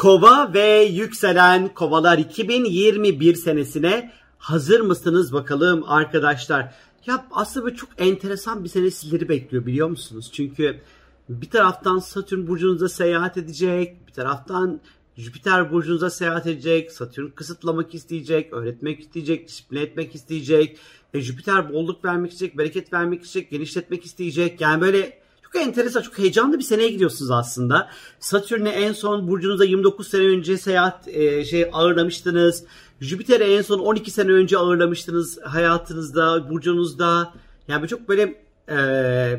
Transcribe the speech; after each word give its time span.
Kova 0.00 0.54
ve 0.54 0.82
yükselen 0.82 1.74
kovalar 1.74 2.18
2021 2.18 3.34
senesine 3.34 4.12
hazır 4.38 4.80
mısınız 4.80 5.32
bakalım 5.32 5.84
arkadaşlar? 5.86 6.74
Ya 7.06 7.26
aslında 7.30 7.66
böyle 7.66 7.76
çok 7.76 7.88
enteresan 7.98 8.64
bir 8.64 8.68
sene 8.68 8.90
sizleri 8.90 9.28
bekliyor 9.28 9.66
biliyor 9.66 9.88
musunuz? 9.88 10.30
Çünkü 10.32 10.80
bir 11.28 11.50
taraftan 11.50 11.98
Satürn 11.98 12.46
burcunuzda 12.46 12.88
seyahat 12.88 13.36
edecek, 13.36 14.08
bir 14.08 14.12
taraftan 14.12 14.80
Jüpiter 15.16 15.72
burcunuza 15.72 16.10
seyahat 16.10 16.46
edecek, 16.46 16.92
Satürn 16.92 17.28
kısıtlamak 17.28 17.94
isteyecek, 17.94 18.52
öğretmek 18.52 19.00
isteyecek, 19.00 19.48
disipline 19.48 19.82
etmek 19.82 20.14
isteyecek. 20.14 20.78
E, 21.14 21.20
Jüpiter 21.20 21.72
bolluk 21.72 22.04
vermek 22.04 22.32
isteyecek, 22.32 22.58
bereket 22.58 22.92
vermek 22.92 23.22
isteyecek, 23.22 23.50
genişletmek 23.50 24.04
isteyecek. 24.04 24.60
Yani 24.60 24.80
böyle 24.80 25.19
çok 25.52 25.62
enteresan, 25.62 26.02
çok 26.02 26.18
heyecanlı 26.18 26.58
bir 26.58 26.64
seneye 26.64 26.88
gidiyorsunuz 26.88 27.30
aslında. 27.30 27.88
Satürn'e 28.20 28.70
en 28.70 28.92
son 28.92 29.28
burcunuzda 29.28 29.64
29 29.64 30.08
sene 30.08 30.26
önce 30.26 30.58
seyahat 30.58 31.08
e, 31.08 31.44
şey 31.44 31.70
ağırlamıştınız. 31.72 32.64
Jüpiter'e 33.00 33.54
en 33.54 33.62
son 33.62 33.78
12 33.78 34.10
sene 34.10 34.32
önce 34.32 34.58
ağırlamıştınız 34.58 35.38
hayatınızda, 35.42 36.50
burcunuzda. 36.50 37.32
Yani 37.68 37.88
çok 37.88 38.08
böyle 38.08 38.22
e, 38.68 38.76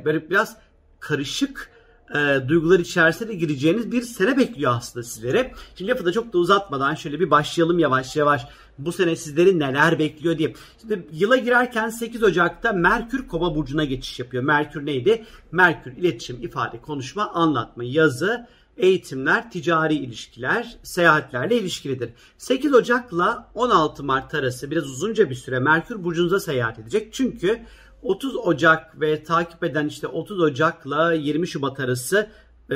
böyle 0.06 0.30
biraz 0.30 0.58
karışık 1.00 1.71
e, 2.16 2.48
duygular 2.48 2.80
içerisine 2.80 3.34
gireceğiniz 3.34 3.92
bir 3.92 4.02
sene 4.02 4.38
bekliyor 4.38 4.74
aslında 4.76 5.04
sizlere. 5.04 5.54
Şimdi 5.76 5.92
lafı 5.92 6.06
da 6.06 6.12
çok 6.12 6.34
da 6.34 6.38
uzatmadan 6.38 6.96
şöyle 6.96 7.20
bir 7.20 7.32
başlayalım 7.32 7.80
yavaş 7.80 8.16
yavaş. 8.16 8.42
Bu 8.78 8.92
sene 8.92 9.16
sizleri 9.16 9.60
neler 9.60 10.00
bekliyor 10.00 10.38
diye. 10.38 10.54
Şimdi 10.82 11.08
yıla 11.12 11.38
girerken 11.38 11.90
8 11.90 12.24
Ocak'ta 12.24 12.74
Merkür 12.74 13.28
Kova 13.28 13.56
burcuna 13.56 13.84
geçiş 13.84 14.20
yapıyor. 14.20 14.44
Merkür 14.44 14.86
neydi? 14.86 15.26
Merkür 15.52 15.92
iletişim, 15.92 16.44
ifade, 16.44 16.82
konuşma, 16.82 17.30
anlatma, 17.30 17.84
yazı, 17.84 18.48
eğitimler, 18.78 19.52
ticari 19.52 19.94
ilişkiler, 19.94 20.78
seyahatlerle 20.84 21.58
ilişkilidir. 21.58 22.10
8 22.38 22.74
Ocak'la 22.74 23.52
16 23.56 24.04
Mart 24.04 24.34
arası 24.34 24.72
biraz 24.72 24.86
uzunca 24.86 25.30
bir 25.30 25.36
süre 25.36 25.60
Merkür 25.60 26.04
burcunuza 26.04 26.40
seyahat 26.40 26.80
edecek. 26.80 27.14
Çünkü 27.14 27.60
30 28.04 28.36
Ocak 28.36 29.02
ve 29.02 29.24
takip 29.24 29.64
eden 29.64 29.88
işte 29.88 30.08
30 30.08 30.40
Ocak'la 30.40 31.14
20 31.14 31.48
Şubat 31.48 31.80
arası 31.80 32.30
e, 32.72 32.76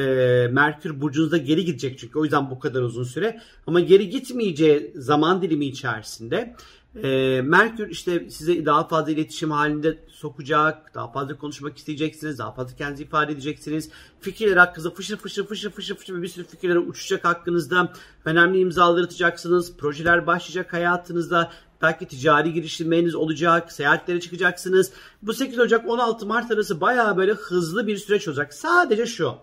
Merkür 0.52 1.02
burcunuzda 1.02 1.38
geri 1.38 1.66
gidecek 1.66 2.00
çünkü 2.00 2.20
o 2.20 2.24
yüzden 2.24 2.50
bu 2.50 2.60
kadar 2.60 2.82
uzun 2.82 3.04
süre. 3.04 3.42
Ama 3.68 3.80
geri 3.80 4.10
gitmeyeceği 4.10 4.94
zaman 4.96 5.42
dilimi 5.42 5.66
içerisinde 5.66 6.56
e, 7.04 7.42
Merkür 7.42 7.90
işte 7.90 8.30
size 8.30 8.66
daha 8.66 8.88
fazla 8.88 9.12
iletişim 9.12 9.52
halinde 9.52 10.00
sokacak, 10.08 10.96
daha 10.96 11.12
fazla 11.12 11.38
konuşmak 11.38 11.78
isteyeceksiniz, 11.78 12.40
daha 12.40 12.52
fazla 12.52 12.76
kendinizi 12.76 13.04
ifade 13.04 13.32
edeceksiniz. 13.32 13.90
Fikirler 14.20 14.58
hakkında 14.58 14.90
fışır 14.90 15.18
fışır 15.18 15.46
fışır 15.46 15.70
fışır 15.70 15.96
fışır 15.96 16.22
bir 16.22 16.28
sürü 16.28 16.46
fikirler 16.48 16.76
uçacak 16.76 17.26
hakkınızda. 17.26 17.94
Önemli 18.26 18.60
imzalar 18.60 19.04
atacaksınız, 19.04 19.78
projeler 19.78 20.28
başlayacak 20.28 20.74
hayatınızda. 20.74 21.52
Belki 21.82 22.08
ticari 22.08 22.54
girişimleriniz 22.54 23.16
olacak, 23.16 23.72
seyahatlere 23.72 24.20
çıkacaksınız. 24.20 24.92
Bu 25.22 25.34
8 25.34 25.60
Ocak 25.60 25.90
16 25.90 26.26
Mart 26.26 26.52
arası 26.52 26.82
bayağı 26.82 27.18
böyle 27.18 27.32
hızlı 27.32 27.88
bir 27.88 27.98
süreç 27.98 28.28
olacak. 28.28 28.54
Sadece 28.54 29.06
şu. 29.06 29.36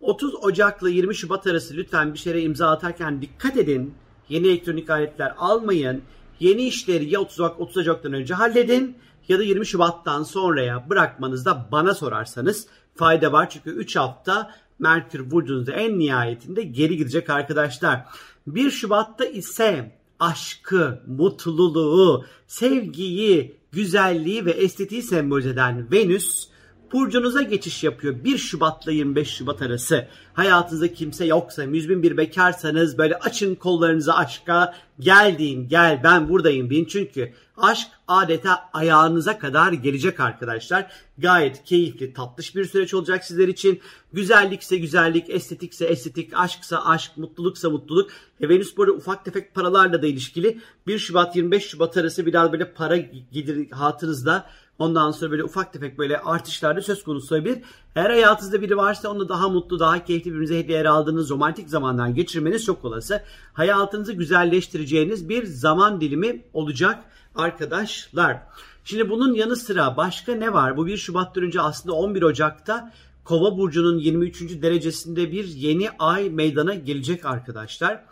30 0.00 0.34
Ocak'la 0.34 0.88
20 0.88 1.14
Şubat 1.14 1.46
arası 1.46 1.74
lütfen 1.74 2.14
bir 2.14 2.18
şeye 2.18 2.42
imza 2.42 2.70
atarken 2.70 3.22
dikkat 3.22 3.56
edin. 3.56 3.94
Yeni 4.28 4.46
elektronik 4.46 4.90
aletler 4.90 5.34
almayın. 5.38 6.02
Yeni 6.40 6.62
işleri 6.62 7.10
ya 7.10 7.20
30, 7.20 7.40
30 7.40 7.76
Ocak'tan 7.76 8.12
önce 8.12 8.34
halledin 8.34 8.96
ya 9.28 9.38
da 9.38 9.42
20 9.42 9.66
Şubat'tan 9.66 10.22
sonraya 10.22 10.90
bırakmanızda 10.90 11.68
bana 11.72 11.94
sorarsanız 11.94 12.66
fayda 12.94 13.32
var. 13.32 13.50
Çünkü 13.50 13.70
3 13.70 13.96
hafta 13.96 14.54
Merkür 14.78 15.30
burcunuzda 15.30 15.72
en 15.72 15.98
nihayetinde 15.98 16.62
geri 16.62 16.96
gidecek 16.96 17.30
arkadaşlar. 17.30 18.04
1 18.46 18.70
Şubat'ta 18.70 19.24
ise 19.24 19.99
aşkı, 20.20 21.02
mutluluğu, 21.06 22.24
sevgiyi, 22.46 23.56
güzelliği 23.72 24.46
ve 24.46 24.50
estetiği 24.50 25.02
sembolize 25.02 25.50
eden 25.50 25.92
Venüs 25.92 26.48
burcunuza 26.92 27.42
geçiş 27.42 27.84
yapıyor 27.84 28.24
1 28.24 28.38
Şubat'la 28.38 28.92
25 28.92 29.28
Şubat 29.28 29.62
arası. 29.62 30.06
Hayatınızda 30.32 30.94
kimse 30.94 31.24
yoksa, 31.24 31.66
müzmin 31.66 32.02
bir 32.02 32.16
bekarsanız 32.16 32.98
böyle 32.98 33.16
açın 33.16 33.54
kollarınızı 33.54 34.14
aşka, 34.14 34.74
gel 35.00 35.38
deyin, 35.38 35.68
gel 35.68 36.00
ben 36.04 36.28
buradayım 36.28 36.70
deyin. 36.70 36.84
Çünkü 36.84 37.32
aşk 37.56 37.88
adeta 38.08 38.70
ayağınıza 38.72 39.38
kadar 39.38 39.72
gelecek 39.72 40.20
arkadaşlar. 40.20 40.92
Gayet 41.18 41.64
keyifli, 41.64 42.12
tatlış 42.12 42.56
bir 42.56 42.64
süreç 42.64 42.94
olacak 42.94 43.24
sizler 43.24 43.48
için. 43.48 43.80
Güzellikse 44.12 44.76
güzellik, 44.76 45.30
estetikse 45.30 45.84
estetik, 45.86 46.30
aşksa 46.34 46.84
aşk, 46.84 47.16
mutluluksa 47.16 47.70
mutluluk. 47.70 48.10
E, 48.40 48.48
Venüs 48.48 48.76
burada 48.76 48.92
ufak 48.92 49.24
tefek 49.24 49.54
paralarla 49.54 50.02
da 50.02 50.06
ilişkili. 50.06 50.58
1 50.86 50.98
Şubat 50.98 51.36
25 51.36 51.66
Şubat 51.66 51.96
arası 51.96 52.26
biraz 52.26 52.52
böyle 52.52 52.72
para 52.72 52.96
gelir 53.32 53.70
hatırınızda 53.70 54.46
Ondan 54.80 55.10
sonra 55.10 55.30
böyle 55.30 55.44
ufak 55.44 55.72
tefek 55.72 55.98
böyle 55.98 56.18
artışlarda 56.18 56.82
söz 56.82 57.04
konusu 57.04 57.34
olabilir. 57.34 57.58
Eğer 57.96 58.10
hayatınızda 58.10 58.62
biri 58.62 58.76
varsa 58.76 59.08
onu 59.08 59.28
daha 59.28 59.48
mutlu, 59.48 59.78
daha 59.80 60.04
keyifli 60.04 60.30
birbirinize 60.30 60.58
hediyeler 60.58 60.84
aldığınız 60.84 61.30
romantik 61.30 61.68
zamanlar 61.68 62.08
geçirmeniz 62.08 62.64
çok 62.64 62.84
olası. 62.84 63.22
Hayatınızı 63.52 64.12
güzelleştireceğiniz 64.12 65.28
bir 65.28 65.46
zaman 65.46 66.00
dilimi 66.00 66.42
olacak 66.52 67.04
arkadaşlar. 67.34 68.42
Şimdi 68.84 69.10
bunun 69.10 69.34
yanı 69.34 69.56
sıra 69.56 69.96
başka 69.96 70.34
ne 70.34 70.52
var? 70.52 70.76
Bu 70.76 70.86
1 70.86 70.96
Şubat'tan 70.96 71.44
önce 71.44 71.60
aslında 71.60 71.94
11 71.94 72.22
Ocak'ta 72.22 72.92
Kova 73.24 73.58
burcunun 73.58 73.98
23. 73.98 74.62
derecesinde 74.62 75.32
bir 75.32 75.44
yeni 75.44 75.90
ay 75.98 76.30
meydana 76.30 76.74
gelecek 76.74 77.24
arkadaşlar. 77.24 78.04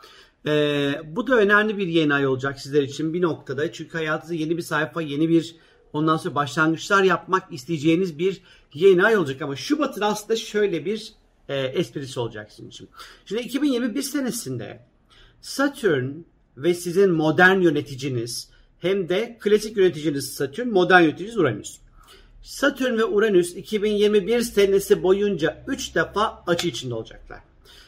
Ee, 0.46 1.02
bu 1.06 1.26
da 1.26 1.36
önemli 1.36 1.78
bir 1.78 1.86
yeni 1.86 2.14
ay 2.14 2.26
olacak 2.26 2.60
sizler 2.60 2.82
için 2.82 3.14
bir 3.14 3.22
noktada. 3.22 3.72
Çünkü 3.72 3.98
hayatınızda 3.98 4.34
yeni 4.34 4.56
bir 4.56 4.62
sayfa, 4.62 5.02
yeni 5.02 5.28
bir 5.28 5.56
Ondan 5.92 6.16
sonra 6.16 6.34
başlangıçlar 6.34 7.02
yapmak 7.02 7.52
isteyeceğiniz 7.52 8.18
bir 8.18 8.40
yeni 8.74 9.04
ay 9.04 9.16
olacak. 9.16 9.42
Ama 9.42 9.56
Şubat'ın 9.56 10.00
aslında 10.00 10.36
şöyle 10.36 10.84
bir 10.84 11.12
e, 11.48 11.56
esprisi 11.56 12.20
olacak 12.20 12.52
sizin 12.52 12.68
için. 12.68 12.88
Şimdi 13.26 13.42
2021 13.42 14.02
senesinde 14.02 14.80
Satürn 15.40 16.10
ve 16.56 16.74
sizin 16.74 17.10
modern 17.10 17.60
yöneticiniz 17.60 18.48
hem 18.78 19.08
de 19.08 19.38
klasik 19.40 19.76
yöneticiniz 19.76 20.34
Satürn, 20.34 20.68
modern 20.68 21.02
yöneticiniz 21.02 21.38
Uranüs. 21.38 21.78
Satürn 22.42 22.98
ve 22.98 23.04
Uranüs 23.04 23.56
2021 23.56 24.42
senesi 24.42 25.02
boyunca 25.02 25.64
3 25.66 25.94
defa 25.94 26.44
açı 26.46 26.68
içinde 26.68 26.94
olacaklar. 26.94 27.40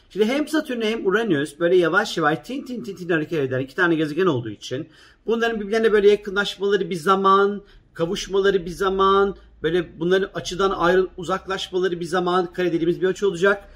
Şimdi 0.09 0.25
hem 0.25 0.47
Satürn 0.47 0.81
hem 0.81 1.07
Uranüs 1.07 1.59
böyle 1.59 1.75
yavaş 1.75 2.17
yavaş 2.17 2.39
tin 2.39 2.65
tin 2.65 2.83
tin 2.83 2.95
tin 2.95 3.09
hareket 3.09 3.39
eder. 3.39 3.59
İki 3.59 3.75
tane 3.75 3.95
gezegen 3.95 4.25
olduğu 4.25 4.49
için 4.49 4.89
bunların 5.25 5.59
birbirlerine 5.59 5.91
böyle 5.91 6.09
yakınlaşmaları 6.09 6.89
bir 6.89 6.95
zaman, 6.95 7.61
kavuşmaları 7.93 8.65
bir 8.65 8.71
zaman, 8.71 9.35
böyle 9.63 9.99
bunların 9.99 10.29
açıdan 10.33 10.71
ayrı 10.71 11.07
uzaklaşmaları 11.17 11.99
bir 11.99 12.05
zaman 12.05 12.53
kare 12.53 12.73
dediğimiz 12.73 13.01
bir 13.01 13.07
açı 13.07 13.27
olacak. 13.27 13.67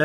Ee, 0.00 0.04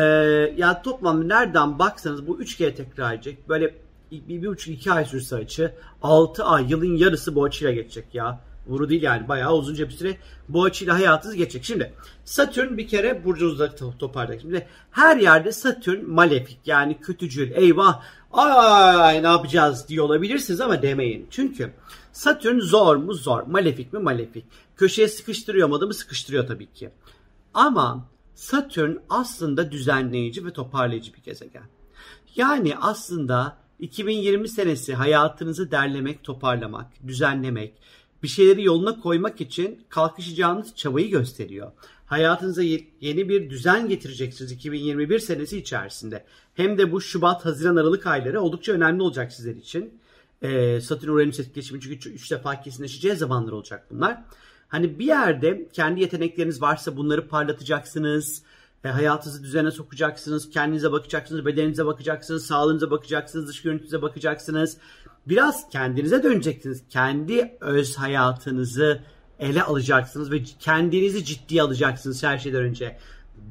yani 0.56 0.76
toplam 0.84 1.28
nereden 1.28 1.78
baksanız 1.78 2.26
bu 2.26 2.40
üç 2.40 2.56
kere 2.56 2.74
tekrar 2.74 3.14
edecek. 3.14 3.48
Böyle 3.48 3.74
bir, 4.12 4.42
bir 4.42 4.48
buçuk 4.48 4.74
iki 4.74 4.92
ay 4.92 5.04
sürse 5.04 5.36
açı. 5.36 5.74
Altı 6.02 6.44
ay 6.44 6.70
yılın 6.70 6.96
yarısı 6.96 7.34
bu 7.34 7.44
açıyla 7.44 7.72
geçecek 7.72 8.14
ya. 8.14 8.40
Vuru 8.66 8.88
değil 8.88 9.02
yani 9.02 9.28
bayağı 9.28 9.54
uzunca 9.54 9.88
bir 9.88 9.92
süre 9.92 10.16
bu 10.48 10.64
açıyla 10.64 10.94
hayatınız 10.94 11.34
geçecek. 11.34 11.64
Şimdi 11.64 11.92
Satürn 12.24 12.76
bir 12.76 12.88
kere 12.88 13.24
burcunuzda 13.24 13.76
toparlayacak. 13.98 14.40
Şimdi 14.40 14.66
her 14.90 15.16
yerde 15.16 15.52
Satürn 15.52 16.10
malefik 16.10 16.58
yani 16.66 16.98
kötücül 17.00 17.50
eyvah 17.50 18.02
ay 18.32 19.22
ne 19.22 19.26
yapacağız 19.26 19.88
diye 19.88 20.02
olabilirsiniz 20.02 20.60
ama 20.60 20.82
demeyin. 20.82 21.26
Çünkü 21.30 21.70
Satürn 22.12 22.58
zor 22.58 22.96
mu 22.96 23.14
zor, 23.14 23.42
malefik 23.42 23.92
mi 23.92 23.98
malefik. 23.98 24.44
Köşeye 24.76 25.08
sıkıştırıyor 25.08 25.68
mu 25.68 25.74
adamı 25.74 25.94
sıkıştırıyor 25.94 26.46
tabii 26.46 26.72
ki. 26.72 26.90
Ama 27.54 28.08
Satürn 28.34 28.96
aslında 29.08 29.72
düzenleyici 29.72 30.46
ve 30.46 30.52
toparlayıcı 30.52 31.14
bir 31.14 31.22
gezegen. 31.22 31.64
Yani 32.36 32.74
aslında 32.80 33.56
2020 33.78 34.48
senesi 34.48 34.94
hayatınızı 34.94 35.70
derlemek, 35.70 36.24
toparlamak, 36.24 36.86
düzenlemek, 37.06 37.74
bir 38.22 38.28
şeyleri 38.28 38.64
yoluna 38.64 39.00
koymak 39.00 39.40
için 39.40 39.84
kalkışacağınız 39.88 40.74
çabayı 40.76 41.10
gösteriyor. 41.10 41.72
Hayatınıza 42.06 42.62
yeni 43.00 43.28
bir 43.28 43.50
düzen 43.50 43.88
getireceksiniz 43.88 44.52
2021 44.52 45.18
senesi 45.18 45.58
içerisinde. 45.58 46.24
Hem 46.54 46.78
de 46.78 46.92
bu 46.92 47.00
Şubat, 47.00 47.44
Haziran, 47.44 47.76
Aralık 47.76 48.06
ayları 48.06 48.40
oldukça 48.40 48.72
önemli 48.72 49.02
olacak 49.02 49.32
sizler 49.32 49.54
için. 49.54 49.99
Ee, 50.42 50.80
Satürn 50.80 51.10
Uranüs 51.10 51.40
etkileşimi 51.40 51.80
çünkü 51.80 52.10
3 52.10 52.30
defa 52.30 52.60
kesinleşeceği 52.60 53.14
zamanlar 53.14 53.52
olacak 53.52 53.86
bunlar. 53.90 54.24
Hani 54.68 54.98
bir 54.98 55.04
yerde 55.04 55.68
kendi 55.72 56.00
yetenekleriniz 56.00 56.62
varsa 56.62 56.96
bunları 56.96 57.28
parlatacaksınız. 57.28 58.42
E, 58.84 58.88
hayatınızı 58.88 59.42
düzene 59.42 59.70
sokacaksınız. 59.70 60.50
Kendinize 60.50 60.92
bakacaksınız. 60.92 61.46
Bedeninize 61.46 61.86
bakacaksınız. 61.86 62.46
Sağlığınıza 62.46 62.90
bakacaksınız. 62.90 63.48
Dış 63.48 63.62
görüntünüze 63.62 64.02
bakacaksınız. 64.02 64.76
Biraz 65.26 65.68
kendinize 65.70 66.22
döneceksiniz. 66.22 66.82
Kendi 66.90 67.56
öz 67.60 67.96
hayatınızı 67.96 69.00
ele 69.38 69.62
alacaksınız 69.62 70.30
ve 70.30 70.42
kendinizi 70.42 71.24
ciddiye 71.24 71.62
alacaksınız 71.62 72.22
her 72.22 72.38
şeyden 72.38 72.62
önce. 72.62 72.98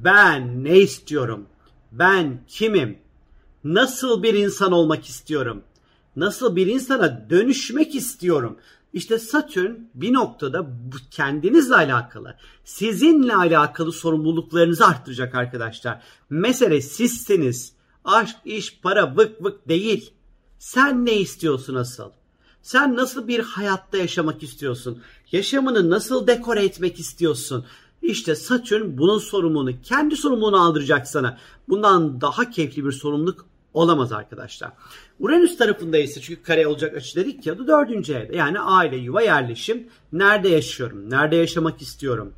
Ben 0.03 0.63
ne 0.63 0.77
istiyorum? 0.77 1.45
Ben 1.92 2.42
kimim? 2.47 2.97
Nasıl 3.63 4.24
bir 4.24 4.33
insan 4.33 4.71
olmak 4.71 5.06
istiyorum? 5.06 5.63
Nasıl 6.19 6.56
bir 6.56 6.68
insana 6.68 7.30
dönüşmek 7.30 7.95
istiyorum? 7.95 8.57
İşte 8.94 9.19
Satürn 9.19 9.71
bir 9.94 10.13
noktada 10.13 10.68
kendinizle 11.12 11.75
alakalı, 11.75 12.36
sizinle 12.63 13.36
alakalı 13.36 13.92
sorumluluklarınızı 13.92 14.86
arttıracak 14.86 15.36
arkadaşlar. 15.36 16.01
Mesele 16.30 16.81
sizsiniz. 16.81 17.74
Aşk, 18.06 18.36
iş, 18.45 18.80
para, 18.81 19.18
vık 19.18 19.44
vık 19.44 19.68
değil. 19.68 20.13
Sen 20.60 21.06
ne 21.06 21.18
istiyorsun 21.18 21.75
asıl? 21.75 22.10
Sen 22.62 22.95
nasıl 22.95 23.27
bir 23.27 23.39
hayatta 23.39 23.98
yaşamak 23.98 24.44
istiyorsun? 24.44 25.01
Yaşamını 25.31 25.89
nasıl 25.89 26.27
dekore 26.27 26.66
etmek 26.66 27.00
istiyorsun? 27.00 27.66
İşte 28.01 28.36
Satürn 28.36 28.98
bunun 28.98 29.19
sorumluluğunu, 29.19 29.81
kendi 29.83 30.16
sorumluluğunu 30.16 30.62
aldıracak 30.62 31.07
sana. 31.07 31.38
Bundan 31.69 32.21
daha 32.21 32.50
keyifli 32.50 32.86
bir 32.86 32.92
sorumluluk 32.92 33.48
olamaz 33.74 34.12
arkadaşlar. 34.12 34.71
Uranüs 35.19 35.57
tarafında 35.57 35.98
ise 35.98 36.21
çünkü 36.21 36.44
kare 36.44 36.68
olacak 36.68 36.98
açı 36.98 37.16
dedik 37.16 37.45
ya 37.45 37.60
da 37.60 37.68
dördüncü 37.68 38.13
evde. 38.13 38.38
Yani 38.38 38.60
aile, 38.60 38.98
yuva, 38.98 39.21
yerleşim. 39.21 39.88
Nerede 40.13 40.50
yaşıyorum? 40.50 41.10
Nerede 41.10 41.36
yaşamak 41.36 41.81
istiyorum? 41.81 42.33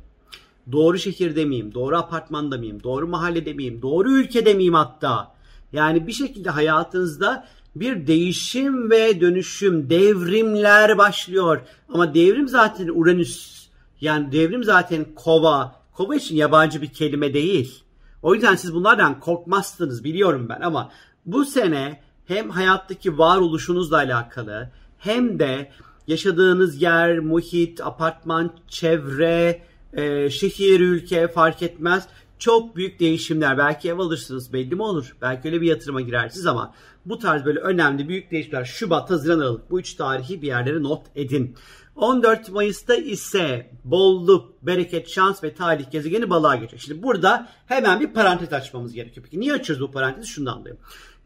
Doğru 0.72 0.98
şehirde 0.98 1.44
miyim? 1.44 1.74
Doğru 1.74 1.96
apartmanda 1.96 2.58
mıyım? 2.58 2.82
Doğru 2.82 3.08
mahallede 3.08 3.52
miyim? 3.52 3.82
Doğru 3.82 4.10
ülkede 4.10 4.54
miyim 4.54 4.74
hatta? 4.74 5.34
Yani 5.72 6.06
bir 6.06 6.12
şekilde 6.12 6.50
hayatınızda 6.50 7.48
bir 7.76 8.06
değişim 8.06 8.90
ve 8.90 9.20
dönüşüm, 9.20 9.90
devrimler 9.90 10.98
başlıyor. 10.98 11.60
Ama 11.88 12.14
devrim 12.14 12.48
zaten 12.48 12.88
Uranüs. 12.94 13.66
Yani 14.00 14.32
devrim 14.32 14.64
zaten 14.64 15.06
kova. 15.14 15.82
Kova 15.92 16.16
için 16.16 16.36
yabancı 16.36 16.82
bir 16.82 16.92
kelime 16.92 17.34
değil. 17.34 17.84
O 18.22 18.34
yüzden 18.34 18.54
siz 18.54 18.74
bunlardan 18.74 19.20
korkmazsınız 19.20 20.04
biliyorum 20.04 20.46
ben 20.48 20.60
ama 20.60 20.90
bu 21.26 21.44
sene 21.44 22.00
hem 22.26 22.50
hayattaki 22.50 23.18
varoluşunuzla 23.18 23.96
alakalı 23.96 24.70
hem 24.98 25.38
de 25.38 25.70
yaşadığınız 26.06 26.82
yer, 26.82 27.18
muhit, 27.18 27.80
apartman, 27.80 28.52
çevre, 28.68 29.62
e, 29.92 30.30
şehir, 30.30 30.80
ülke 30.80 31.28
fark 31.28 31.62
etmez. 31.62 32.08
Çok 32.38 32.76
büyük 32.76 33.00
değişimler. 33.00 33.58
Belki 33.58 33.88
ev 33.88 33.98
alırsınız 33.98 34.52
belli 34.52 34.74
mi 34.74 34.82
olur? 34.82 35.16
Belki 35.22 35.48
öyle 35.48 35.60
bir 35.60 35.66
yatırıma 35.66 36.00
girersiniz 36.00 36.46
ama 36.46 36.74
bu 37.06 37.18
tarz 37.18 37.44
böyle 37.44 37.60
önemli 37.60 38.08
büyük 38.08 38.30
değişimler 38.30 38.64
Şubat, 38.64 39.10
Haziran, 39.10 39.38
Aralık 39.38 39.70
bu 39.70 39.80
üç 39.80 39.94
tarihi 39.94 40.42
bir 40.42 40.46
yerlere 40.46 40.82
not 40.82 41.06
edin. 41.14 41.56
14 41.96 42.48
Mayıs'ta 42.48 42.94
ise 42.94 43.70
bolluk, 43.84 44.66
bereket, 44.66 45.08
şans 45.08 45.44
ve 45.44 45.54
talih 45.54 45.90
gezegeni 45.90 46.30
balığa 46.30 46.56
geçiyor. 46.56 46.82
Şimdi 46.82 47.02
burada 47.02 47.48
hemen 47.66 48.00
bir 48.00 48.12
parantez 48.12 48.52
açmamız 48.52 48.92
gerekiyor. 48.92 49.24
Peki 49.24 49.40
niye 49.40 49.52
açıyoruz 49.52 49.88
bu 49.88 49.90
parantezi? 49.90 50.28
Şundan 50.28 50.60
dolayı. 50.60 50.76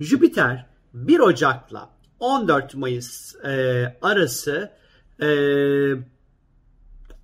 Jüpiter 0.00 0.66
1 0.94 1.18
Ocak'la 1.18 1.90
14 2.20 2.74
Mayıs 2.74 3.34
e, 3.44 3.98
arası 4.02 4.72
e, 5.22 5.26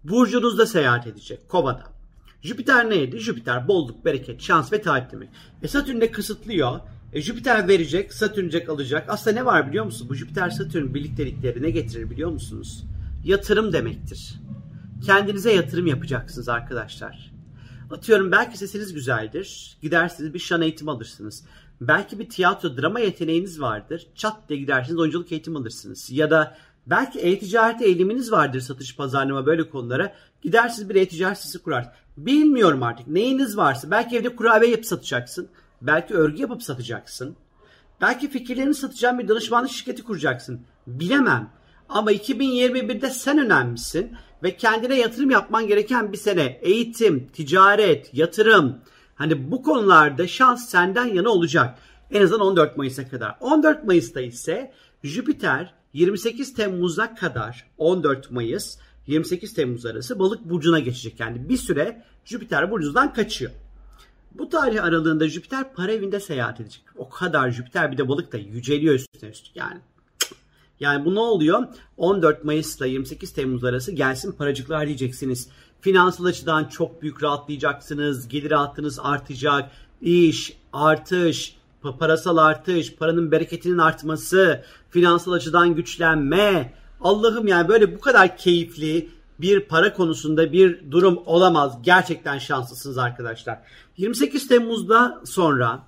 burcunuzda 0.04 0.66
seyahat 0.66 1.06
edecek 1.06 1.48
Kova'da. 1.48 1.84
Jüpiter 2.42 2.90
neydi? 2.90 3.18
Jüpiter 3.18 3.68
bolluk, 3.68 4.04
bereket, 4.04 4.42
şans 4.42 4.72
ve 4.72 4.82
talih 4.82 5.04
demek. 5.12 5.28
E 5.62 5.68
Satürn 5.68 6.00
de 6.00 6.10
kısıtlıyor. 6.10 6.80
E, 7.12 7.22
Jüpiter 7.22 7.68
verecek, 7.68 8.14
Satürn 8.14 8.70
alacak. 8.70 9.04
Aslında 9.08 9.36
ne 9.36 9.44
var 9.44 9.68
biliyor 9.68 9.84
musunuz? 9.84 10.10
Bu 10.10 10.14
Jüpiter 10.14 10.50
Satürn 10.50 10.94
birliktelikleri 10.94 11.62
ne 11.62 11.70
getirir 11.70 12.10
biliyor 12.10 12.30
musunuz? 12.30 12.84
Yatırım 13.24 13.72
demektir. 13.72 14.34
Kendinize 15.06 15.52
yatırım 15.52 15.86
yapacaksınız 15.86 16.48
arkadaşlar. 16.48 17.32
Atıyorum 17.90 18.32
belki 18.32 18.58
sesiniz 18.58 18.94
güzeldir. 18.94 19.78
Gidersiniz 19.82 20.34
bir 20.34 20.38
şan 20.38 20.62
eğitimi 20.62 20.90
alırsınız. 20.90 21.44
Belki 21.80 22.18
bir 22.18 22.28
tiyatro, 22.28 22.76
drama 22.76 23.00
yeteneğiniz 23.00 23.60
vardır. 23.60 24.06
Çat 24.14 24.48
diye 24.48 24.58
gidersiniz 24.58 24.98
oyunculuk 24.98 25.32
eğitimi 25.32 25.58
alırsınız. 25.58 26.10
Ya 26.10 26.30
da 26.30 26.56
belki 26.86 27.18
e-ticaret 27.18 27.82
eğiliminiz 27.82 28.32
vardır 28.32 28.60
satış, 28.60 28.96
pazarlama 28.96 29.46
böyle 29.46 29.70
konulara. 29.70 30.14
Gidersiniz 30.42 30.88
bir 30.88 30.94
e-ticaret 30.94 31.38
sitesi 31.38 31.62
kurarsınız. 31.62 31.96
Bilmiyorum 32.16 32.82
artık 32.82 33.06
neyiniz 33.08 33.56
varsa. 33.56 33.90
Belki 33.90 34.16
evde 34.16 34.36
kurabiye 34.36 34.70
yapıp 34.70 34.86
satacaksın. 34.86 35.48
Belki 35.82 36.14
örgü 36.14 36.42
yapıp 36.42 36.62
satacaksın. 36.62 37.36
Belki 38.00 38.30
fikirlerini 38.30 38.74
satacağın 38.74 39.18
bir 39.18 39.28
danışmanlık 39.28 39.70
şirketi 39.70 40.02
kuracaksın. 40.02 40.60
Bilemem. 40.86 41.50
Ama 41.92 42.12
2021'de 42.12 43.10
sen 43.10 43.38
önemlisin 43.38 44.12
ve 44.42 44.56
kendine 44.56 44.98
yatırım 44.98 45.30
yapman 45.30 45.66
gereken 45.66 46.12
bir 46.12 46.18
sene. 46.18 46.58
Eğitim, 46.62 47.26
ticaret, 47.26 48.14
yatırım. 48.14 48.78
Hani 49.14 49.50
bu 49.50 49.62
konularda 49.62 50.28
şans 50.28 50.68
senden 50.68 51.06
yana 51.06 51.28
olacak. 51.28 51.78
En 52.10 52.22
azından 52.22 52.46
14 52.46 52.76
Mayıs'a 52.76 53.08
kadar. 53.08 53.36
14 53.40 53.84
Mayıs'ta 53.84 54.20
ise 54.20 54.72
Jüpiter 55.02 55.74
28 55.92 56.54
Temmuz'a 56.54 57.14
kadar 57.14 57.66
14 57.78 58.30
Mayıs 58.30 58.78
28 59.06 59.54
Temmuz 59.54 59.86
arası 59.86 60.18
balık 60.18 60.50
burcuna 60.50 60.78
geçecek. 60.78 61.20
Yani 61.20 61.48
bir 61.48 61.56
süre 61.56 62.02
Jüpiter 62.24 62.70
burcundan 62.70 63.12
kaçıyor. 63.12 63.50
Bu 64.34 64.48
tarih 64.48 64.84
aralığında 64.84 65.28
Jüpiter 65.28 65.74
para 65.74 65.92
evinde 65.92 66.20
seyahat 66.20 66.60
edecek. 66.60 66.84
O 66.96 67.08
kadar 67.08 67.50
Jüpiter 67.50 67.92
bir 67.92 67.98
de 67.98 68.08
balık 68.08 68.32
da 68.32 68.36
yüceliyor 68.36 68.94
üstüne 68.94 69.30
üstlük 69.30 69.56
yani. 69.56 69.80
Yani 70.82 71.04
bu 71.04 71.14
ne 71.14 71.20
oluyor? 71.20 71.66
14 71.96 72.44
Mayıs 72.44 72.80
ile 72.80 72.88
28 72.88 73.32
Temmuz 73.32 73.64
arası 73.64 73.92
gelsin 73.92 74.32
paracıklar 74.32 74.86
diyeceksiniz. 74.86 75.48
Finansal 75.80 76.24
açıdan 76.24 76.64
çok 76.64 77.02
büyük 77.02 77.22
rahatlayacaksınız. 77.22 78.28
Gelir 78.28 78.50
rahatınız 78.50 78.98
artacak. 79.02 79.70
İş, 80.00 80.56
artış, 80.72 81.56
parasal 81.98 82.36
artış, 82.36 82.94
paranın 82.94 83.32
bereketinin 83.32 83.78
artması, 83.78 84.64
finansal 84.90 85.32
açıdan 85.32 85.74
güçlenme. 85.74 86.74
Allah'ım 87.00 87.48
yani 87.48 87.68
böyle 87.68 87.96
bu 87.96 88.00
kadar 88.00 88.36
keyifli 88.36 89.08
bir 89.38 89.60
para 89.60 89.92
konusunda 89.92 90.52
bir 90.52 90.90
durum 90.90 91.22
olamaz. 91.26 91.78
Gerçekten 91.82 92.38
şanslısınız 92.38 92.98
arkadaşlar. 92.98 93.58
28 93.96 94.48
Temmuz'da 94.48 95.20
sonra 95.24 95.82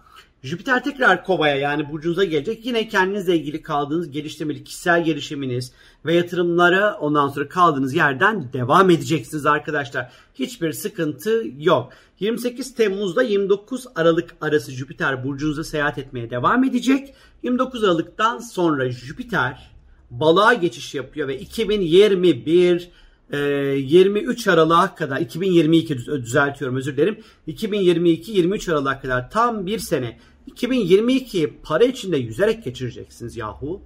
Jüpiter 0.45 0.85
tekrar 0.85 1.25
kovaya 1.25 1.57
yani 1.57 1.93
burcunuza 1.93 2.25
gelecek. 2.25 2.67
Yine 2.67 2.89
kendinizle 2.89 3.37
ilgili 3.37 3.63
kaldığınız 3.63 4.11
geliştirmeli 4.11 4.65
kişisel 4.65 5.05
gelişiminiz 5.05 5.73
ve 6.05 6.15
yatırımlara 6.15 6.99
ondan 6.99 7.29
sonra 7.29 7.49
kaldığınız 7.49 7.95
yerden 7.95 8.53
devam 8.53 8.91
edeceksiniz 8.91 9.47
arkadaşlar. 9.47 10.13
Hiçbir 10.35 10.73
sıkıntı 10.73 11.45
yok. 11.59 11.93
28 12.21 12.75
Temmuz'da 12.75 13.23
29 13.23 13.87
Aralık 13.95 14.35
arası 14.41 14.73
Jüpiter 14.73 15.25
burcunuza 15.25 15.65
seyahat 15.65 15.99
etmeye 15.99 16.31
devam 16.31 16.65
edecek. 16.65 17.15
29 17.43 17.85
Aralık'tan 17.85 18.39
sonra 18.39 18.91
Jüpiter 18.91 19.71
balığa 20.11 20.55
geçiş 20.55 20.95
yapıyor 20.95 21.29
ve 21.29 21.39
2021 21.39 22.91
23 23.33 24.49
Aralık'a 24.49 24.95
kadar 24.95 25.21
2022 25.21 25.99
düzeltiyorum 25.99 26.77
özür 26.77 26.97
dilerim. 26.97 27.19
2022 27.47 28.33
23 28.33 28.69
Aralık'a 28.69 29.01
kadar 29.01 29.31
tam 29.31 29.67
bir 29.67 29.79
sene 29.79 30.19
2022'yi 30.51 31.59
para 31.63 31.85
içinde 31.85 32.17
yüzerek 32.17 32.65
geçireceksiniz 32.65 33.37
yahu. 33.37 33.83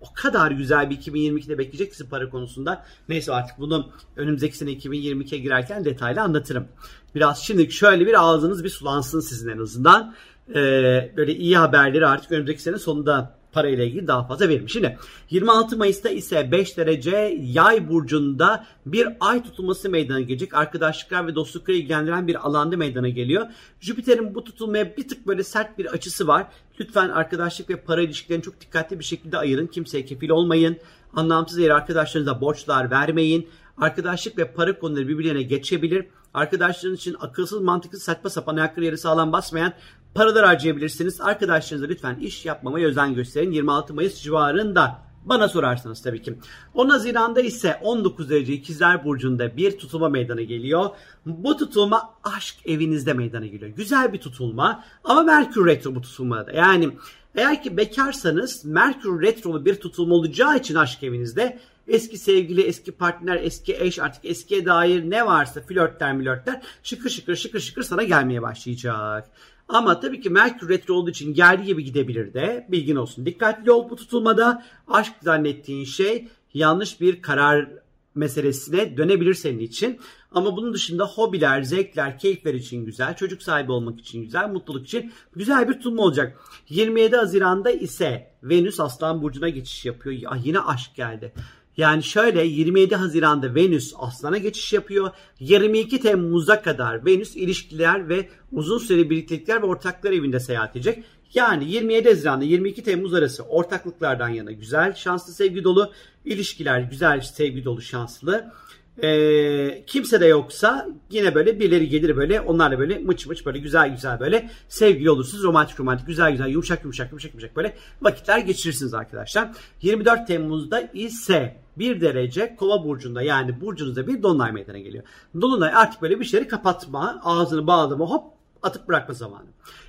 O 0.00 0.06
kadar 0.14 0.50
güzel 0.50 0.90
bir 0.90 0.96
2022'de 0.96 1.58
bekleyeceksiniz 1.58 2.10
para 2.10 2.30
konusunda. 2.30 2.84
Neyse 3.08 3.32
artık 3.32 3.58
bunu 3.58 3.88
önümüzdeki 4.16 4.56
sene 4.56 4.70
2022'ye 4.70 5.40
girerken 5.40 5.84
detaylı 5.84 6.20
anlatırım. 6.20 6.68
Biraz 7.14 7.38
şimdi 7.38 7.72
şöyle 7.72 8.06
bir 8.06 8.22
ağzınız 8.22 8.64
bir 8.64 8.68
sulansın 8.68 9.20
sizin 9.20 9.48
en 9.48 9.58
azından. 9.58 10.14
Ee, 10.50 11.12
böyle 11.16 11.34
iyi 11.34 11.56
haberleri 11.56 12.06
artık 12.06 12.32
önümüzdeki 12.32 12.62
sene 12.62 12.78
sonunda 12.78 13.37
parayla 13.52 13.84
ilgili 13.84 14.06
daha 14.06 14.26
fazla 14.26 14.48
verim. 14.48 14.68
Şimdi 14.68 14.98
26 15.30 15.76
Mayıs'ta 15.76 16.08
ise 16.08 16.52
5 16.52 16.76
derece 16.76 17.38
yay 17.42 17.88
burcunda 17.88 18.64
bir 18.86 19.08
ay 19.20 19.42
tutulması 19.42 19.88
meydana 19.88 20.20
gelecek. 20.20 20.54
Arkadaşlıklar 20.54 21.26
ve 21.26 21.34
dostlukları 21.34 21.76
ilgilendiren 21.76 22.26
bir 22.26 22.46
alanda 22.46 22.76
meydana 22.76 23.08
geliyor. 23.08 23.46
Jüpiter'in 23.80 24.34
bu 24.34 24.44
tutulmaya 24.44 24.96
bir 24.96 25.08
tık 25.08 25.26
böyle 25.26 25.44
sert 25.44 25.78
bir 25.78 25.86
açısı 25.86 26.26
var. 26.26 26.46
Lütfen 26.80 27.08
arkadaşlık 27.08 27.70
ve 27.70 27.76
para 27.76 28.02
ilişkilerini 28.02 28.42
çok 28.42 28.60
dikkatli 28.60 28.98
bir 28.98 29.04
şekilde 29.04 29.38
ayırın. 29.38 29.66
Kimseye 29.66 30.04
kefil 30.04 30.30
olmayın. 30.30 30.76
Anlamsız 31.16 31.58
yere 31.58 31.74
arkadaşlarınıza 31.74 32.40
borçlar 32.40 32.90
vermeyin. 32.90 33.48
Arkadaşlık 33.78 34.38
ve 34.38 34.52
para 34.52 34.78
konuları 34.78 35.08
birbirine 35.08 35.42
geçebilir. 35.42 36.06
Arkadaşlarınız 36.34 37.00
için 37.00 37.16
akılsız, 37.20 37.60
mantıksız, 37.60 38.02
saçma 38.02 38.30
sapan 38.30 38.56
ayakları 38.56 38.84
yeri 38.84 38.98
sağlam 38.98 39.32
basmayan 39.32 39.72
paralar 40.18 40.46
harcayabilirsiniz. 40.46 41.20
Arkadaşlarınızla 41.20 41.88
lütfen 41.88 42.14
iş 42.20 42.44
yapmamaya 42.44 42.88
özen 42.88 43.14
gösterin. 43.14 43.52
26 43.52 43.94
Mayıs 43.94 44.22
civarında 44.22 44.98
bana 45.24 45.48
sorarsanız 45.48 46.02
tabii 46.02 46.22
ki. 46.22 46.38
10 46.74 46.88
Haziran'da 46.88 47.40
ise 47.40 47.80
19 47.82 48.30
derece 48.30 48.52
ikizler 48.52 49.04
burcunda 49.04 49.56
bir 49.56 49.78
tutulma 49.78 50.08
meydana 50.08 50.42
geliyor. 50.42 50.90
Bu 51.26 51.56
tutulma 51.56 52.14
aşk 52.24 52.56
evinizde 52.64 53.12
meydana 53.12 53.46
geliyor. 53.46 53.70
Güzel 53.70 54.12
bir 54.12 54.18
tutulma 54.18 54.84
ama 55.04 55.22
Merkür 55.22 55.66
Retro 55.66 55.94
bu 55.94 56.00
tutulmada. 56.00 56.52
Yani 56.52 56.90
eğer 57.34 57.62
ki 57.62 57.76
bekarsanız 57.76 58.64
Merkür 58.64 59.22
Retro'lu 59.22 59.64
bir 59.64 59.74
tutulma 59.74 60.14
olacağı 60.14 60.56
için 60.56 60.74
aşk 60.74 61.02
evinizde 61.02 61.58
eski 61.88 62.18
sevgili, 62.18 62.62
eski 62.62 62.92
partner, 62.92 63.36
eski 63.42 63.76
eş 63.76 63.98
artık 63.98 64.24
eskiye 64.24 64.66
dair 64.66 65.10
ne 65.10 65.26
varsa 65.26 65.60
flörtler 65.60 66.12
milörtler 66.12 66.62
şıkır 66.82 67.10
şıkır 67.10 67.36
şıkır 67.36 67.60
şıkır 67.60 67.82
sana 67.82 68.02
gelmeye 68.02 68.42
başlayacak. 68.42 69.30
Ama 69.68 70.00
tabii 70.00 70.20
ki 70.20 70.30
Merkür 70.30 70.68
Retro 70.68 70.94
olduğu 70.94 71.10
için 71.10 71.34
geldiği 71.34 71.64
gibi 71.64 71.84
gidebilir 71.84 72.34
de 72.34 72.66
bilgin 72.68 72.96
olsun. 72.96 73.26
Dikkatli 73.26 73.72
ol 73.72 73.90
bu 73.90 73.96
tutulmada 73.96 74.64
aşk 74.88 75.12
zannettiğin 75.22 75.84
şey 75.84 76.28
yanlış 76.54 77.00
bir 77.00 77.22
karar 77.22 77.68
meselesine 78.14 78.96
dönebilir 78.96 79.34
senin 79.34 79.58
için. 79.58 79.98
Ama 80.32 80.56
bunun 80.56 80.74
dışında 80.74 81.06
hobiler, 81.06 81.62
zevkler, 81.62 82.18
keyifler 82.18 82.54
için 82.54 82.84
güzel, 82.84 83.16
çocuk 83.16 83.42
sahibi 83.42 83.72
olmak 83.72 84.00
için 84.00 84.22
güzel, 84.22 84.48
mutluluk 84.48 84.86
için 84.86 85.12
güzel 85.36 85.68
bir 85.68 85.72
tutulma 85.72 86.02
olacak. 86.02 86.40
27 86.68 87.16
Haziran'da 87.16 87.70
ise 87.70 88.30
Venüs 88.42 88.80
Aslan 88.80 89.22
Burcu'na 89.22 89.48
geçiş 89.48 89.84
yapıyor. 89.84 90.16
Ya 90.16 90.38
yine 90.44 90.60
aşk 90.60 90.94
geldi. 90.94 91.32
Yani 91.78 92.02
şöyle 92.02 92.44
27 92.44 92.96
Haziran'da 92.96 93.54
Venüs 93.54 93.94
Aslan'a 93.98 94.38
geçiş 94.38 94.72
yapıyor. 94.72 95.10
22 95.40 96.00
Temmuz'a 96.00 96.62
kadar 96.62 97.06
Venüs 97.06 97.36
ilişkiler 97.36 98.08
ve 98.08 98.28
uzun 98.52 98.78
süreli 98.78 99.10
birliktelikler 99.10 99.62
ve 99.62 99.66
ortaklar 99.66 100.12
evinde 100.12 100.40
seyahat 100.40 100.76
edecek. 100.76 101.04
Yani 101.34 101.70
27 101.70 102.08
Haziran'da 102.08 102.44
22 102.44 102.82
Temmuz 102.82 103.14
arası 103.14 103.42
ortaklıklardan 103.42 104.28
yana 104.28 104.52
güzel, 104.52 104.94
şanslı, 104.94 105.32
sevgi 105.32 105.64
dolu 105.64 105.92
ilişkiler, 106.24 106.80
güzel, 106.80 107.20
sevgi 107.20 107.64
dolu, 107.64 107.82
şanslı. 107.82 108.52
Ee, 109.02 109.84
kimse 109.86 110.20
de 110.20 110.26
yoksa 110.26 110.88
yine 111.10 111.34
böyle 111.34 111.60
birileri 111.60 111.88
gelir 111.88 112.16
böyle 112.16 112.40
onlarla 112.40 112.78
böyle 112.78 112.98
mıç 112.98 113.26
mıç 113.26 113.46
böyle 113.46 113.58
güzel 113.58 113.90
güzel 113.90 114.20
böyle 114.20 114.50
sevgili 114.68 115.10
olursunuz. 115.10 115.44
Romantik 115.44 115.80
romantik 115.80 116.06
güzel 116.06 116.30
güzel 116.30 116.48
yumuşak 116.48 116.84
yumuşak 116.84 117.10
yumuşak 117.10 117.32
yumuşak 117.32 117.56
böyle 117.56 117.76
vakitler 118.02 118.38
geçirirsiniz 118.38 118.94
arkadaşlar. 118.94 119.50
24 119.82 120.26
Temmuz'da 120.26 120.80
ise 120.80 121.56
bir 121.78 122.00
derece 122.00 122.56
kova 122.56 122.84
burcunda 122.84 123.22
yani 123.22 123.60
burcunuzda 123.60 124.06
bir 124.06 124.22
dolunay 124.22 124.52
meydana 124.52 124.78
geliyor. 124.78 125.04
Dolunay 125.40 125.70
artık 125.74 126.02
böyle 126.02 126.20
bir 126.20 126.24
şeyleri 126.24 126.48
kapatma, 126.48 127.20
ağzını 127.24 127.66
bağlama 127.66 128.06
hop 128.06 128.24
atıp 128.62 128.88
bırakma 128.88 129.14
zamanı. 129.14 129.46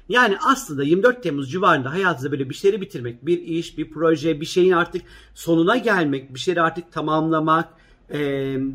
Yani 0.10 0.38
aslında 0.46 0.84
24 0.84 1.24
Temmuz 1.24 1.52
civarında 1.52 1.92
hayatınızda 1.92 2.32
böyle 2.32 2.50
bir 2.50 2.56
şeyleri 2.56 2.82
bitirmek, 2.82 3.26
bir 3.26 3.42
iş, 3.42 3.78
bir 3.78 3.92
proje, 3.92 4.42
bir 4.42 4.46
şeyin 4.46 4.72
artık 4.72 5.02
sonuna 5.36 5.78
gelmek, 5.78 6.34
bir 6.34 6.40
şeyleri 6.40 6.62
artık 6.62 6.92
tamamlamak, 6.92 7.70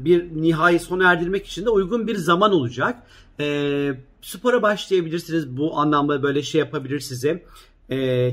bir 0.04 0.42
nihai 0.42 0.78
sona 0.78 1.12
erdirmek 1.12 1.46
için 1.46 1.64
de 1.64 1.70
uygun 1.70 2.06
bir 2.06 2.16
zaman 2.16 2.52
olacak. 2.52 3.02
spora 4.22 4.62
başlayabilirsiniz. 4.62 5.56
Bu 5.56 5.78
anlamda 5.78 6.22
böyle 6.22 6.42
şey 6.42 6.58
yapabilir 6.58 7.00
sizi. 7.00 7.42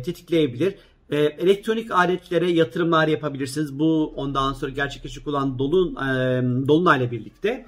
tetikleyebilir. 0.06 0.76
elektronik 1.12 1.92
aletlere 1.92 2.52
yatırımlar 2.52 3.08
yapabilirsiniz. 3.08 3.80
Bu 3.80 4.14
ondan 4.16 4.54
sonra 4.54 4.72
gerçekleşecek 4.72 5.28
olan 5.28 5.60
dolun, 5.60 5.96
dolunayla 6.68 7.12
birlikte. 7.12 7.66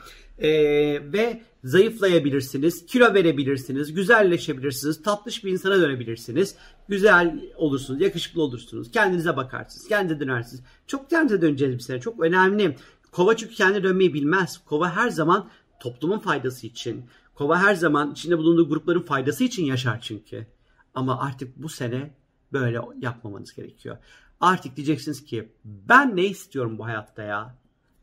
ve 1.14 1.42
zayıflayabilirsiniz, 1.64 2.86
kilo 2.86 3.14
verebilirsiniz, 3.14 3.94
güzelleşebilirsiniz, 3.94 5.04
tatlış 5.04 5.44
bir 5.46 5.52
insana 5.52 5.82
dönebilirsiniz. 5.82 6.56
Güzel 6.90 7.40
olursunuz, 7.56 8.02
yakışıklı 8.02 8.42
olursunuz, 8.42 8.92
kendinize 8.92 9.38
bakarsınız, 9.38 9.88
kendinize 9.88 10.20
dönersiniz. 10.20 10.64
Çok 10.88 11.10
kendinize 11.10 11.42
döneceğiz 11.42 11.76
bir 11.76 11.80
sene. 11.80 12.00
Çok 12.00 12.20
önemli. 12.20 12.76
Kova 13.14 13.38
çünkü 13.38 13.54
kendi 13.56 13.84
dönmeyi 13.84 14.14
bilmez. 14.14 14.58
Kova 14.66 14.96
her 14.96 15.10
zaman 15.10 15.50
toplumun 15.80 16.20
faydası 16.20 16.68
için. 16.68 17.06
Kova 17.36 17.60
her 17.60 17.76
zaman 17.76 18.12
içinde 18.12 18.38
bulunduğu 18.38 18.70
grupların 18.70 19.02
faydası 19.02 19.44
için 19.44 19.66
yaşar 19.66 20.02
çünkü. 20.02 20.48
Ama 20.96 21.20
artık 21.20 21.58
bu 21.58 21.70
sene 21.70 22.14
böyle 22.54 22.80
yapmamanız 23.02 23.56
gerekiyor. 23.56 23.98
Artık 24.40 24.76
diyeceksiniz 24.76 25.26
ki 25.26 25.50
ben 25.66 26.16
ne 26.16 26.26
istiyorum 26.26 26.78
bu 26.78 26.86
hayatta 26.86 27.24
ya? 27.24 27.56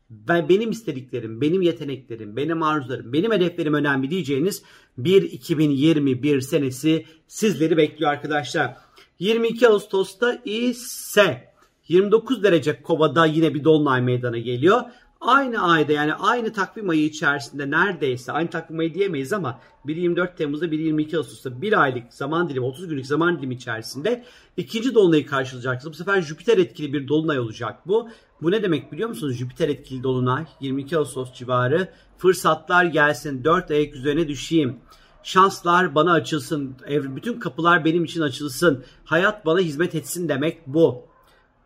Ben, 0.09 0.49
benim 0.49 0.71
istediklerim, 0.71 1.41
benim 1.41 1.61
yeteneklerim, 1.61 2.37
benim 2.37 2.63
arzularım, 2.63 3.13
benim 3.13 3.31
hedeflerim 3.31 3.73
önemli 3.73 4.09
diyeceğiniz 4.09 4.63
bir 4.97 5.21
2021 5.21 6.41
senesi 6.41 7.05
sizleri 7.27 7.77
bekliyor 7.77 8.11
arkadaşlar. 8.11 8.77
22 9.19 9.67
Ağustos'ta 9.67 10.41
ise 10.45 11.50
29 11.91 12.43
derece 12.43 12.81
kovada 12.81 13.25
yine 13.25 13.53
bir 13.53 13.63
dolunay 13.63 14.01
meydana 14.01 14.37
geliyor. 14.37 14.81
Aynı 15.21 15.63
ayda 15.63 15.91
yani 15.91 16.13
aynı 16.13 16.53
takvim 16.53 16.89
ayı 16.89 17.05
içerisinde 17.05 17.71
neredeyse 17.71 18.31
aynı 18.31 18.49
takvim 18.49 18.79
ayı 18.79 18.93
diyemeyiz 18.93 19.33
ama 19.33 19.59
1-24 19.85 20.35
Temmuz'da 20.35 20.65
1-22 20.65 21.17
Ağustos'ta 21.17 21.61
bir 21.61 21.81
aylık 21.81 22.13
zaman 22.13 22.49
dilimi 22.49 22.65
30 22.65 22.87
günlük 22.87 23.05
zaman 23.05 23.37
dilimi 23.37 23.55
içerisinde 23.55 24.23
ikinci 24.57 24.95
dolunayı 24.95 25.25
karşılayacaksınız. 25.25 25.93
Bu 25.93 25.97
sefer 25.97 26.21
Jüpiter 26.21 26.57
etkili 26.57 26.93
bir 26.93 27.07
dolunay 27.07 27.39
olacak 27.39 27.87
bu. 27.87 28.09
Bu 28.41 28.51
ne 28.51 28.63
demek 28.63 28.91
biliyor 28.91 29.09
musunuz? 29.09 29.35
Jüpiter 29.35 29.69
etkili 29.69 30.03
dolunay 30.03 30.45
22 30.59 30.97
Ağustos 30.97 31.33
civarı 31.33 31.87
fırsatlar 32.17 32.85
gelsin 32.85 33.43
4 33.43 33.71
ayak 33.71 33.95
üzerine 33.95 34.27
düşeyim. 34.27 34.75
Şanslar 35.23 35.95
bana 35.95 36.13
açılsın. 36.13 36.75
Bütün 36.89 37.39
kapılar 37.39 37.85
benim 37.85 38.03
için 38.03 38.21
açılsın. 38.21 38.83
Hayat 39.05 39.45
bana 39.45 39.59
hizmet 39.59 39.95
etsin 39.95 40.29
demek 40.29 40.67
bu. 40.67 41.10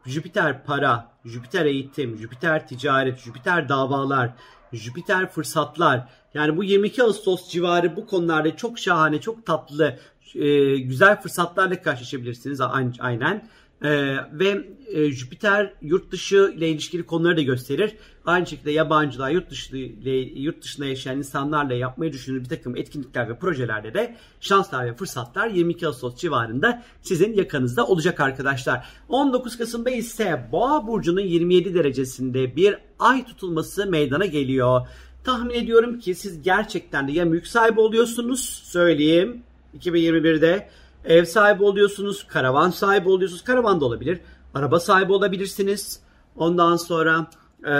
Jüpiter 0.05 0.63
para, 0.63 1.11
Jüpiter 1.25 1.65
eğitim, 1.65 2.17
Jüpiter 2.17 2.67
ticaret, 2.67 3.19
Jüpiter 3.19 3.69
davalar, 3.69 4.33
Jüpiter 4.73 5.29
fırsatlar. 5.29 6.09
Yani 6.33 6.57
bu 6.57 6.63
22 6.63 7.03
Ağustos 7.03 7.49
civarı 7.49 7.95
bu 7.95 8.07
konularda 8.07 8.55
çok 8.55 8.79
şahane, 8.79 9.21
çok 9.21 9.45
tatlı, 9.45 9.99
e, 10.35 10.77
güzel 10.77 11.21
fırsatlarla 11.21 11.81
karşılaşabilirsiniz 11.81 12.61
aynen. 12.99 13.47
Ee, 13.83 14.15
ve 14.31 14.67
e, 14.87 15.11
Jüpiter 15.11 15.73
yurt 15.81 16.11
dışı 16.11 16.53
ile 16.57 16.69
ilişkili 16.69 17.03
konuları 17.03 17.37
da 17.37 17.41
gösterir. 17.41 17.95
Aynı 18.25 18.47
şekilde 18.47 18.71
yabancılar, 18.71 19.29
yurt 19.29 19.49
dışı 19.49 19.77
ile 19.77 20.11
yurt 20.41 20.61
dışında 20.63 20.85
yaşayan 20.85 21.17
insanlarla 21.17 21.73
yapmayı 21.73 22.13
düşündüğü 22.13 22.43
bir 22.43 22.49
takım 22.49 22.77
etkinlikler 22.77 23.29
ve 23.29 23.39
projelerde 23.39 23.93
de 23.93 24.15
şanslar 24.39 24.85
ve 24.85 24.95
fırsatlar 24.95 25.47
22 25.47 25.87
Ağustos 25.87 26.17
civarında 26.17 26.83
sizin 27.01 27.33
yakınızda 27.33 27.87
olacak 27.87 28.19
arkadaşlar. 28.19 28.87
19 29.09 29.57
Kasım'da 29.57 29.89
ise 29.89 30.49
Boğa 30.51 30.87
burcunun 30.87 31.21
27 31.21 31.73
derecesinde 31.73 32.55
bir 32.55 32.77
ay 32.99 33.25
tutulması 33.25 33.85
meydana 33.85 34.25
geliyor. 34.25 34.87
Tahmin 35.23 35.53
ediyorum 35.53 35.99
ki 35.99 36.15
siz 36.15 36.41
gerçekten 36.41 37.07
de 37.07 37.11
ya 37.11 37.25
mülk 37.25 37.47
sahibi 37.47 37.79
oluyorsunuz 37.79 38.61
söyleyeyim 38.63 39.43
2021'de 39.79 40.69
Ev 41.05 41.25
sahibi 41.25 41.63
oluyorsunuz, 41.63 42.27
karavan 42.27 42.69
sahibi 42.69 43.09
oluyorsunuz. 43.09 43.43
Karavan 43.43 43.81
da 43.81 43.85
olabilir. 43.85 44.19
Araba 44.53 44.79
sahibi 44.79 45.13
olabilirsiniz. 45.13 45.99
Ondan 46.35 46.75
sonra 46.75 47.27
ee, 47.65 47.71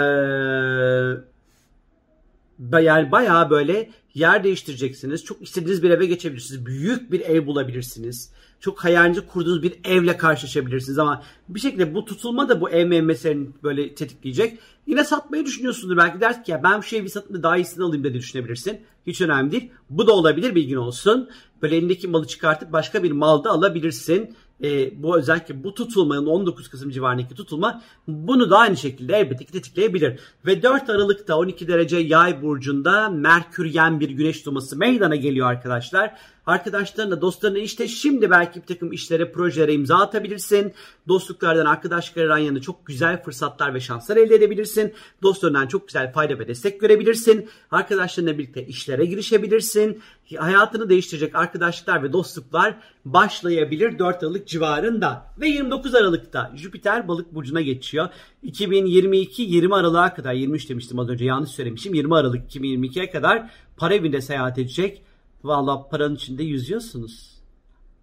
yani 2.80 3.12
bayağı 3.12 3.50
böyle 3.50 3.90
yer 4.16 4.44
değiştireceksiniz. 4.44 5.24
Çok 5.24 5.42
istediğiniz 5.42 5.82
bir 5.82 5.90
eve 5.90 6.06
geçebilirsiniz. 6.06 6.66
Büyük 6.66 7.12
bir 7.12 7.20
ev 7.20 7.46
bulabilirsiniz. 7.46 8.32
Çok 8.60 8.84
hayalinizi 8.84 9.26
kurduğunuz 9.26 9.62
bir 9.62 9.74
evle 9.84 10.16
karşılaşabilirsiniz 10.16 10.98
ama 10.98 11.22
bir 11.48 11.60
şekilde 11.60 11.94
bu 11.94 12.04
tutulma 12.04 12.48
da 12.48 12.60
bu 12.60 12.70
ev 12.70 13.02
meseleni 13.02 13.48
böyle 13.62 13.94
tetikleyecek. 13.94 14.58
Yine 14.86 15.04
satmayı 15.04 15.46
düşünüyorsundur. 15.46 15.96
Belki 15.96 16.20
dersin 16.20 16.42
ki 16.42 16.50
ya 16.50 16.62
ben 16.62 16.80
şeyi 16.80 17.04
bir 17.04 17.08
satın 17.08 17.42
daha 17.42 17.56
iyisini 17.56 17.84
alayım 17.84 18.04
da 18.04 18.14
düşünebilirsin. 18.14 18.80
Hiç 19.06 19.20
önemli 19.20 19.52
değil. 19.52 19.70
Bu 19.90 20.06
da 20.06 20.12
olabilir 20.12 20.54
bilgin 20.54 20.76
olsun. 20.76 21.28
Böyle 21.62 21.76
elindeki 21.76 22.08
malı 22.08 22.26
çıkartıp 22.26 22.72
başka 22.72 23.02
bir 23.02 23.12
malda 23.12 23.50
alabilirsin. 23.50 24.36
E, 24.62 25.02
bu 25.02 25.18
özellikle 25.18 25.64
bu 25.64 25.74
tutulmanın 25.74 26.26
19 26.26 26.68
Kasım 26.68 26.90
civarındaki 26.90 27.34
tutulma 27.34 27.82
bunu 28.08 28.50
da 28.50 28.58
aynı 28.58 28.76
şekilde 28.76 29.16
elbette 29.16 29.44
ki 29.44 29.52
tetikleyebilir. 29.52 30.20
Ve 30.46 30.62
4 30.62 30.90
Aralık'ta 30.90 31.38
12 31.38 31.68
derece 31.68 31.96
yay 31.96 32.42
burcunda 32.42 33.08
Merküryen 33.08 34.00
bir 34.00 34.05
güneş 34.12 34.38
tutulması 34.38 34.76
meydana 34.76 35.16
geliyor 35.16 35.50
arkadaşlar. 35.50 36.14
Arkadaşlarına, 36.46 37.20
dostlarına 37.20 37.58
işte 37.58 37.88
şimdi 37.88 38.30
belki 38.30 38.62
bir 38.62 38.66
takım 38.66 38.92
işlere, 38.92 39.32
projelere 39.32 39.72
imza 39.72 39.96
atabilirsin. 39.96 40.72
Dostluklardan, 41.08 41.66
arkadaşlardan 41.66 42.38
yanında 42.38 42.60
çok 42.60 42.86
güzel 42.86 43.22
fırsatlar 43.22 43.74
ve 43.74 43.80
şanslar 43.80 44.16
elde 44.16 44.34
edebilirsin. 44.34 44.94
Dostlarından 45.22 45.66
çok 45.66 45.88
güzel 45.88 46.12
fayda 46.12 46.38
ve 46.38 46.48
destek 46.48 46.80
görebilirsin. 46.80 47.48
Arkadaşlarına 47.70 48.38
birlikte 48.38 48.66
işlere 48.66 49.04
girişebilirsin. 49.04 50.02
Hayatını 50.36 50.88
değiştirecek 50.88 51.34
arkadaşlıklar 51.34 52.02
ve 52.02 52.12
dostluklar 52.12 52.74
başlayabilir 53.04 53.98
4 53.98 54.22
Aralık 54.22 54.48
civarında. 54.48 55.26
Ve 55.40 55.48
29 55.48 55.94
Aralık'ta 55.94 56.52
Jüpiter 56.56 57.08
balık 57.08 57.34
burcuna 57.34 57.60
geçiyor. 57.60 58.08
2022 58.42 59.42
20 59.42 59.74
Aralık'a 59.74 60.14
kadar 60.14 60.32
23 60.32 60.68
demiştim 60.68 60.98
az 60.98 61.08
önce 61.08 61.24
yanlış 61.24 61.50
söylemişim. 61.50 61.94
20 61.94 62.14
Aralık 62.14 62.54
2022'ye 62.54 63.10
kadar 63.10 63.50
para 63.76 63.94
evinde 63.94 64.20
seyahat 64.20 64.58
edecek. 64.58 65.02
Valla 65.46 65.88
paranın 65.88 66.14
içinde 66.14 66.44
yüzüyorsunuz. 66.44 67.36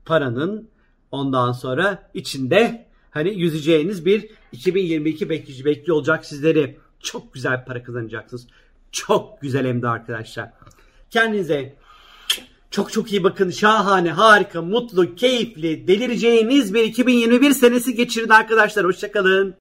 Paranın 0.06 0.70
ondan 1.12 1.52
sonra 1.52 2.10
içinde 2.14 2.88
hani 3.12 3.40
yüzeceğiniz 3.40 4.06
bir 4.06 4.30
2022 4.52 5.30
beklici 5.30 5.66
bekliyor 5.66 5.98
olacak 5.98 6.26
sizleri. 6.26 6.78
Çok 7.00 7.34
güzel 7.34 7.66
para 7.66 7.84
kazanacaksınız. 7.84 8.48
Çok 8.92 9.42
güzel 9.42 9.68
hem 9.68 9.82
de 9.82 9.88
arkadaşlar. 9.88 10.50
Kendinize 11.10 11.76
çok 12.72 12.92
çok 12.92 13.12
iyi 13.12 13.24
bakın. 13.24 13.50
Şahane, 13.50 14.12
harika, 14.12 14.62
mutlu, 14.62 15.16
keyifli, 15.16 15.88
delireceğiniz 15.88 16.74
bir 16.74 16.84
2021 16.84 17.52
senesi 17.52 17.96
geçirin 17.96 18.30
arkadaşlar. 18.30 18.86
Hoşçakalın. 18.86 19.56